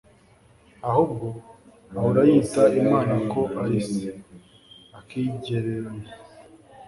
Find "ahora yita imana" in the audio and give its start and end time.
1.97-3.13